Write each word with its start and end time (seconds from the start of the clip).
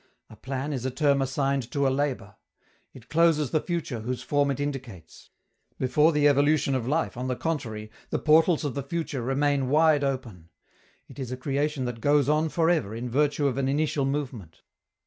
A 0.31 0.35
plan 0.35 0.73
is 0.73 0.83
a 0.83 0.89
term 0.89 1.21
assigned 1.21 1.69
to 1.71 1.87
a 1.87 1.93
labor: 1.93 2.35
it 2.91 3.07
closes 3.07 3.51
the 3.51 3.61
future 3.61 3.99
whose 3.99 4.23
form 4.23 4.49
it 4.49 4.59
indicates. 4.59 5.29
Before 5.77 6.11
the 6.11 6.27
evolution 6.27 6.73
of 6.73 6.87
life, 6.87 7.15
on 7.15 7.27
the 7.27 7.35
contrary, 7.35 7.91
the 8.09 8.17
portals 8.17 8.65
of 8.65 8.73
the 8.73 8.81
future 8.81 9.21
remain 9.21 9.69
wide 9.69 10.03
open. 10.03 10.49
It 11.07 11.19
is 11.19 11.31
a 11.31 11.37
creation 11.37 11.85
that 11.85 12.01
goes 12.01 12.27
on 12.27 12.49
for 12.49 12.67
ever 12.67 12.95
in 12.95 13.11
virtue 13.11 13.45
of 13.45 13.59
an 13.59 13.67
initial 13.67 14.05
movement. 14.05 14.63